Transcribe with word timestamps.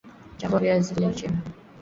Chambua 0.37 0.59
viazi 0.59 0.95
lishe 0.95 1.27